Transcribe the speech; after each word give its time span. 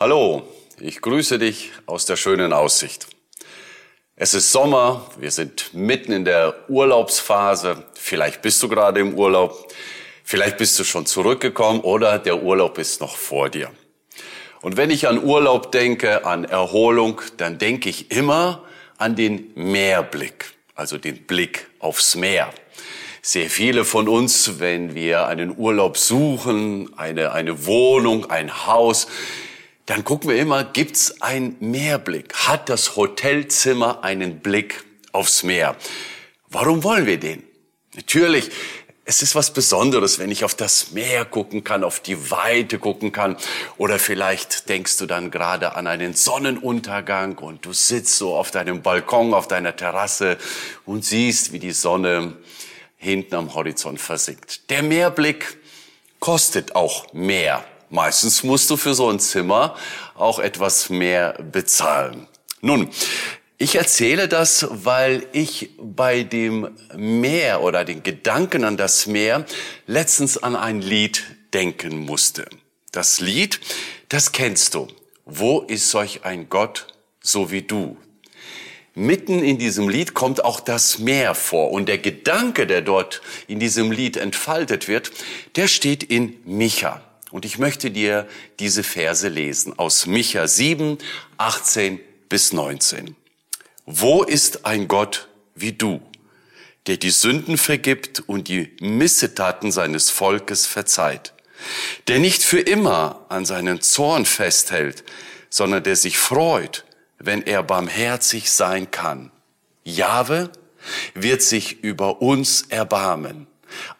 Hallo, 0.00 0.44
ich 0.78 1.00
grüße 1.00 1.40
dich 1.40 1.72
aus 1.86 2.06
der 2.06 2.14
schönen 2.14 2.52
Aussicht. 2.52 3.08
Es 4.14 4.32
ist 4.32 4.52
Sommer, 4.52 5.10
wir 5.18 5.32
sind 5.32 5.74
mitten 5.74 6.12
in 6.12 6.24
der 6.24 6.54
Urlaubsphase. 6.68 7.82
Vielleicht 7.94 8.40
bist 8.40 8.62
du 8.62 8.68
gerade 8.68 9.00
im 9.00 9.14
Urlaub, 9.14 9.72
vielleicht 10.22 10.56
bist 10.56 10.78
du 10.78 10.84
schon 10.84 11.04
zurückgekommen 11.04 11.80
oder 11.80 12.20
der 12.20 12.44
Urlaub 12.44 12.78
ist 12.78 13.00
noch 13.00 13.16
vor 13.16 13.48
dir. 13.48 13.72
Und 14.60 14.76
wenn 14.76 14.90
ich 14.90 15.08
an 15.08 15.20
Urlaub 15.20 15.72
denke, 15.72 16.24
an 16.24 16.44
Erholung, 16.44 17.20
dann 17.36 17.58
denke 17.58 17.88
ich 17.88 18.12
immer 18.12 18.62
an 18.98 19.16
den 19.16 19.50
Meerblick, 19.56 20.54
also 20.76 20.96
den 20.96 21.26
Blick 21.26 21.66
aufs 21.80 22.14
Meer. 22.14 22.54
Sehr 23.20 23.50
viele 23.50 23.84
von 23.84 24.06
uns, 24.06 24.60
wenn 24.60 24.94
wir 24.94 25.26
einen 25.26 25.58
Urlaub 25.58 25.98
suchen, 25.98 26.96
eine, 26.96 27.32
eine 27.32 27.66
Wohnung, 27.66 28.30
ein 28.30 28.64
Haus, 28.64 29.08
dann 29.88 30.04
gucken 30.04 30.28
wir 30.28 30.36
immer, 30.36 30.64
gibt's 30.64 31.22
einen 31.22 31.56
Meerblick? 31.60 32.34
Hat 32.34 32.68
das 32.68 32.94
Hotelzimmer 32.94 34.04
einen 34.04 34.40
Blick 34.40 34.84
aufs 35.12 35.42
Meer? 35.42 35.76
Warum 36.50 36.84
wollen 36.84 37.06
wir 37.06 37.18
den? 37.18 37.42
Natürlich, 37.94 38.50
es 39.06 39.22
ist 39.22 39.34
was 39.34 39.50
Besonderes, 39.54 40.18
wenn 40.18 40.30
ich 40.30 40.44
auf 40.44 40.54
das 40.54 40.90
Meer 40.90 41.24
gucken 41.24 41.64
kann, 41.64 41.84
auf 41.84 42.00
die 42.00 42.30
Weite 42.30 42.78
gucken 42.78 43.12
kann. 43.12 43.38
Oder 43.78 43.98
vielleicht 43.98 44.68
denkst 44.68 44.98
du 44.98 45.06
dann 45.06 45.30
gerade 45.30 45.74
an 45.74 45.86
einen 45.86 46.12
Sonnenuntergang 46.12 47.38
und 47.38 47.64
du 47.64 47.72
sitzt 47.72 48.16
so 48.16 48.36
auf 48.36 48.50
deinem 48.50 48.82
Balkon, 48.82 49.32
auf 49.32 49.48
deiner 49.48 49.74
Terrasse 49.74 50.36
und 50.84 51.02
siehst, 51.02 51.52
wie 51.52 51.60
die 51.60 51.72
Sonne 51.72 52.36
hinten 52.98 53.36
am 53.36 53.54
Horizont 53.54 54.02
versinkt. 54.02 54.68
Der 54.68 54.82
Meerblick 54.82 55.56
kostet 56.20 56.76
auch 56.76 57.10
mehr. 57.14 57.64
Meistens 57.90 58.42
musst 58.42 58.68
du 58.70 58.76
für 58.76 58.94
so 58.94 59.08
ein 59.08 59.20
Zimmer 59.20 59.76
auch 60.14 60.38
etwas 60.38 60.90
mehr 60.90 61.34
bezahlen. 61.34 62.26
Nun, 62.60 62.90
ich 63.56 63.76
erzähle 63.76 64.28
das, 64.28 64.66
weil 64.70 65.26
ich 65.32 65.70
bei 65.80 66.22
dem 66.22 66.76
Meer 66.94 67.62
oder 67.62 67.84
den 67.84 68.02
Gedanken 68.02 68.64
an 68.64 68.76
das 68.76 69.06
Meer 69.06 69.46
letztens 69.86 70.38
an 70.38 70.54
ein 70.54 70.80
Lied 70.80 71.24
denken 71.52 71.98
musste. 71.98 72.48
Das 72.92 73.20
Lied, 73.20 73.60
das 74.08 74.32
kennst 74.32 74.74
du. 74.74 74.86
Wo 75.24 75.60
ist 75.60 75.90
solch 75.90 76.24
ein 76.24 76.48
Gott 76.48 76.86
so 77.20 77.50
wie 77.50 77.62
du? 77.62 77.96
Mitten 78.94 79.42
in 79.42 79.58
diesem 79.58 79.88
Lied 79.88 80.14
kommt 80.14 80.44
auch 80.44 80.60
das 80.60 80.98
Meer 80.98 81.34
vor 81.34 81.70
und 81.70 81.88
der 81.88 81.98
Gedanke, 81.98 82.66
der 82.66 82.82
dort 82.82 83.22
in 83.46 83.60
diesem 83.60 83.92
Lied 83.92 84.16
entfaltet 84.16 84.88
wird, 84.88 85.12
der 85.56 85.68
steht 85.68 86.02
in 86.02 86.36
Micha. 86.44 87.07
Und 87.30 87.44
ich 87.44 87.58
möchte 87.58 87.90
dir 87.90 88.26
diese 88.58 88.82
Verse 88.82 89.28
lesen 89.28 89.78
aus 89.78 90.06
Micha 90.06 90.46
7, 90.46 90.98
18 91.36 92.00
bis 92.28 92.52
19. 92.52 93.16
Wo 93.84 94.22
ist 94.22 94.64
ein 94.64 94.88
Gott 94.88 95.28
wie 95.54 95.72
du, 95.72 96.00
der 96.86 96.96
die 96.96 97.10
Sünden 97.10 97.58
vergibt 97.58 98.20
und 98.26 98.48
die 98.48 98.74
Missetaten 98.80 99.72
seines 99.72 100.10
Volkes 100.10 100.66
verzeiht, 100.66 101.34
der 102.06 102.18
nicht 102.18 102.42
für 102.42 102.60
immer 102.60 103.26
an 103.28 103.44
seinen 103.44 103.82
Zorn 103.82 104.24
festhält, 104.24 105.04
sondern 105.50 105.82
der 105.82 105.96
sich 105.96 106.16
freut, 106.18 106.84
wenn 107.18 107.42
er 107.42 107.62
barmherzig 107.62 108.50
sein 108.50 108.90
kann. 108.90 109.30
Jahwe 109.84 110.50
wird 111.14 111.42
sich 111.42 111.82
über 111.82 112.22
uns 112.22 112.62
erbarmen 112.68 113.48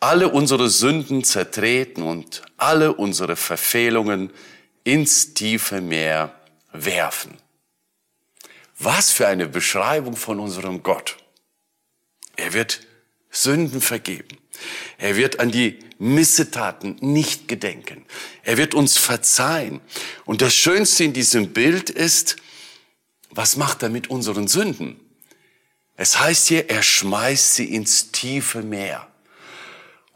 alle 0.00 0.28
unsere 0.28 0.68
Sünden 0.68 1.24
zertreten 1.24 2.02
und 2.02 2.42
alle 2.56 2.94
unsere 2.94 3.36
Verfehlungen 3.36 4.30
ins 4.84 5.34
tiefe 5.34 5.80
Meer 5.80 6.34
werfen. 6.72 7.36
Was 8.78 9.10
für 9.10 9.26
eine 9.26 9.48
Beschreibung 9.48 10.16
von 10.16 10.38
unserem 10.40 10.82
Gott. 10.82 11.16
Er 12.36 12.52
wird 12.52 12.80
Sünden 13.30 13.80
vergeben. 13.80 14.38
Er 14.96 15.16
wird 15.16 15.40
an 15.40 15.50
die 15.50 15.78
Missetaten 15.98 16.96
nicht 17.00 17.48
gedenken. 17.48 18.04
Er 18.42 18.56
wird 18.56 18.74
uns 18.74 18.96
verzeihen. 18.96 19.80
Und 20.24 20.42
das 20.42 20.54
Schönste 20.54 21.04
in 21.04 21.12
diesem 21.12 21.52
Bild 21.52 21.90
ist, 21.90 22.36
was 23.30 23.56
macht 23.56 23.82
er 23.82 23.88
mit 23.88 24.08
unseren 24.10 24.48
Sünden? 24.48 24.98
Es 25.96 26.20
heißt 26.20 26.48
hier, 26.48 26.70
er 26.70 26.82
schmeißt 26.82 27.56
sie 27.56 27.74
ins 27.74 28.12
tiefe 28.12 28.62
Meer. 28.62 29.08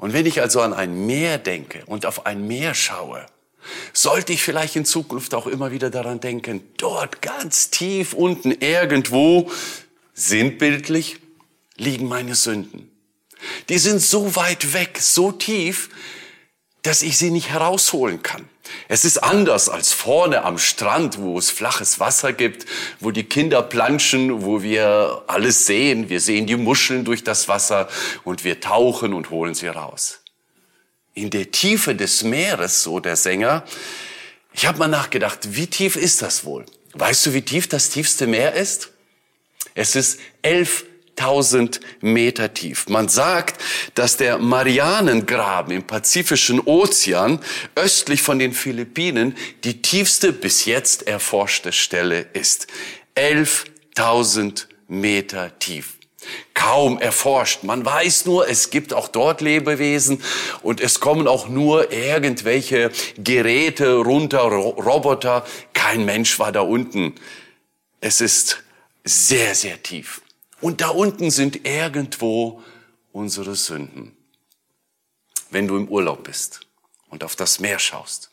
Und 0.03 0.15
wenn 0.15 0.27
ich 0.27 0.41
also 0.41 0.63
an 0.63 0.73
ein 0.73 1.07
Meer 1.07 1.39
denke 1.39 1.85
und 1.87 2.07
auf 2.07 2.27
ein 2.27 2.49
Meer 2.49 2.75
schaue, 2.75 3.25
sollte 3.93 4.33
ich 4.33 4.43
vielleicht 4.43 4.75
in 4.75 4.85
Zukunft 4.85 5.33
auch 5.33 5.47
immer 5.47 5.71
wieder 5.71 5.91
daran 5.91 6.19
denken, 6.19 6.61
dort 6.77 7.23
ganz 7.23 7.71
tief 7.71 8.13
unten 8.13 8.51
irgendwo, 8.51 9.49
sinnbildlich, 10.13 11.19
liegen 11.77 12.09
meine 12.09 12.35
Sünden. 12.35 12.91
Die 13.69 13.79
sind 13.79 14.01
so 14.01 14.35
weit 14.35 14.75
weg, 14.75 14.99
so 15.01 15.31
tief, 15.31 15.89
dass 16.83 17.03
ich 17.03 17.17
sie 17.17 17.31
nicht 17.31 17.51
herausholen 17.51 18.25
kann. 18.25 18.49
Es 18.89 19.05
ist 19.05 19.19
anders 19.19 19.69
als 19.69 19.93
vorne 19.93 20.45
am 20.45 20.59
Strand, 20.59 21.19
wo 21.19 21.39
es 21.39 21.51
flaches 21.51 21.99
Wasser 21.99 22.33
gibt, 22.33 22.67
wo 23.01 23.11
die 23.11 23.25
Kinder 23.25 23.63
planschen, 23.63 24.45
wo 24.45 24.63
wir 24.63 25.25
alles 25.27 25.67
sehen. 25.67 26.09
Wir 26.09 26.21
sehen 26.21 26.47
die 26.47 26.57
Muscheln 26.57 27.05
durch 27.05 27.25
das 27.25 27.49
Wasser 27.49 27.89
und 28.25 28.45
wir 28.45 28.61
tauchen 28.61 29.15
und 29.15 29.31
holen 29.31 29.55
sie 29.55 29.69
raus. 29.69 30.21
In 31.15 31.31
der 31.31 31.51
Tiefe 31.51 31.95
des 31.95 32.23
Meeres, 32.23 32.83
so 32.83 33.01
der 33.01 33.17
Sänger, 33.17 33.65
ich 34.53 34.67
habe 34.67 34.79
mal 34.79 34.89
nachgedacht, 34.89 35.41
wie 35.57 35.67
tief 35.67 35.97
ist 35.97 36.23
das 36.23 36.45
wohl? 36.45 36.65
Weißt 36.95 37.27
du, 37.27 37.35
wie 37.35 37.43
tief 37.43 37.69
das 37.69 37.91
tiefste 37.91 38.27
Meer 38.27 38.55
ist? 38.55 38.91
Es 39.75 39.97
ist 39.97 40.21
elf 40.43 40.85
1000 41.19 41.81
Meter 42.01 42.55
tief. 42.55 42.89
Man 42.89 43.09
sagt, 43.09 43.63
dass 43.95 44.17
der 44.17 44.39
Marianengraben 44.39 45.75
im 45.75 45.87
Pazifischen 45.87 46.61
Ozean 46.61 47.41
östlich 47.75 48.23
von 48.23 48.39
den 48.39 48.53
Philippinen 48.53 49.37
die 49.65 49.83
tiefste 49.83 50.33
bis 50.33 50.65
jetzt 50.65 51.07
erforschte 51.07 51.73
Stelle 51.73 52.27
ist. 52.33 52.67
11.000 53.17 54.67
Meter 54.89 55.59
tief. 55.59 55.95
Kaum 56.55 56.99
erforscht. 56.99 57.65
Man 57.65 57.85
weiß 57.85 58.27
nur, 58.27 58.49
es 58.49 58.71
gibt 58.71 58.95
auch 58.95 59.09
dort 59.09 59.41
Lebewesen 59.41 60.23
und 60.63 60.81
es 60.81 61.01
kommen 61.01 61.27
auch 61.27 61.49
nur 61.49 61.93
irgendwelche 61.93 62.91
Geräte 63.19 63.97
runter, 63.97 64.43
Roboter. 64.43 65.45
Kein 65.73 66.05
Mensch 66.05 66.39
war 66.39 66.53
da 66.53 66.61
unten. 66.61 67.15
Es 68.01 68.21
ist 68.21 68.63
sehr, 69.05 69.55
sehr 69.55 69.83
tief. 69.83 70.23
Und 70.63 70.81
da 70.81 70.89
unten 70.89 71.31
sind 71.31 71.67
irgendwo 71.67 72.63
unsere 73.13 73.57
Sünden. 73.57 74.17
Wenn 75.51 75.69
du 75.69 75.77
im 75.77 75.89
Urlaub 75.89 76.25
bist 76.25 76.61
und 77.11 77.25
auf 77.25 77.37
das 77.37 77.61
Meer 77.61 77.79
schaust, 77.79 78.31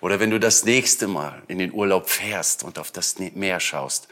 oder 0.00 0.20
wenn 0.20 0.30
du 0.30 0.38
das 0.38 0.64
nächste 0.64 1.08
Mal 1.08 1.42
in 1.48 1.58
den 1.58 1.72
Urlaub 1.72 2.08
fährst 2.08 2.62
und 2.62 2.78
auf 2.78 2.92
das 2.92 3.18
Meer 3.18 3.58
schaust, 3.58 4.08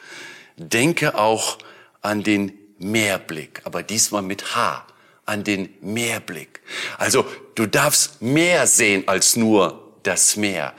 denke 0.57 1.17
auch 1.17 1.59
an 2.01 2.23
den 2.23 2.59
Meerblick, 2.79 3.61
aber 3.65 3.83
diesmal 3.83 4.23
mit 4.23 4.57
H, 4.57 4.87
an 5.25 5.45
den 5.45 5.73
Meerblick. 5.81 6.63
Also 6.99 7.25
du 7.55 7.67
darfst 7.67 8.23
mehr 8.23 8.67
sehen 8.67 9.07
als 9.07 9.37
nur 9.37 9.99
das 10.03 10.37
Meer. 10.37 10.75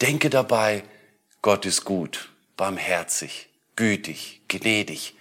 Denke 0.00 0.30
dabei, 0.30 0.84
Gott 1.42 1.66
ist 1.66 1.84
gut, 1.84 2.30
barmherzig, 2.56 3.48
gütig, 3.74 4.42
gnädig. 4.48 5.14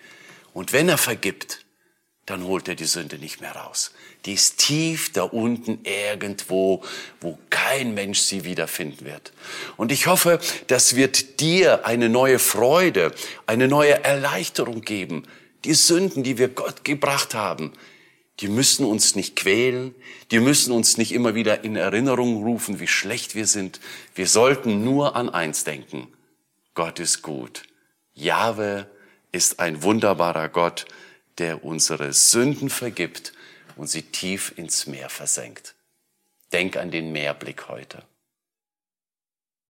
Und 0.53 0.73
wenn 0.73 0.89
er 0.89 0.97
vergibt, 0.97 1.65
dann 2.29 2.43
holt 2.43 2.67
er 2.67 2.75
die 2.75 2.85
Sünde 2.85 3.17
nicht 3.17 3.41
mehr 3.41 3.53
raus. 3.53 3.91
Die 4.25 4.33
ist 4.33 4.59
tief 4.59 5.11
da 5.11 5.23
unten 5.23 5.79
irgendwo, 5.83 6.83
wo 7.21 7.39
kein 7.49 7.95
Mensch 7.95 8.19
sie 8.19 8.43
wiederfinden 8.43 9.05
wird. 9.05 9.33
Und 9.77 9.91
ich 9.91 10.05
hoffe, 10.05 10.39
das 10.67 10.95
wird 10.95 11.39
dir 11.39 11.87
eine 11.87 12.07
neue 12.07 12.37
Freude, 12.37 13.13
eine 13.47 13.67
neue 13.67 14.03
Erleichterung 14.03 14.81
geben. 14.81 15.23
Die 15.65 15.73
Sünden, 15.73 16.21
die 16.21 16.37
wir 16.37 16.49
Gott 16.49 16.83
gebracht 16.83 17.33
haben, 17.33 17.73
die 18.41 18.47
müssen 18.47 18.85
uns 18.85 19.15
nicht 19.15 19.35
quälen, 19.35 19.95
die 20.31 20.39
müssen 20.39 20.71
uns 20.71 20.97
nicht 20.97 21.11
immer 21.11 21.33
wieder 21.33 21.63
in 21.63 21.75
Erinnerung 21.75 22.43
rufen, 22.43 22.79
wie 22.79 22.87
schlecht 22.87 23.33
wir 23.33 23.47
sind. 23.47 23.79
Wir 24.13 24.27
sollten 24.27 24.83
nur 24.83 25.15
an 25.15 25.29
eins 25.29 25.63
denken. 25.63 26.07
Gott 26.75 26.99
ist 26.99 27.23
gut. 27.23 27.63
Jahwe 28.13 28.87
ist 29.31 29.59
ein 29.59 29.83
wunderbarer 29.83 30.49
Gott, 30.49 30.85
der 31.37 31.63
unsere 31.63 32.13
Sünden 32.13 32.69
vergibt 32.69 33.33
und 33.75 33.87
sie 33.87 34.03
tief 34.03 34.53
ins 34.57 34.87
Meer 34.87 35.09
versenkt. 35.09 35.75
Denk 36.51 36.77
an 36.77 36.91
den 36.91 37.11
Meerblick 37.11 37.67
heute. 37.69 38.03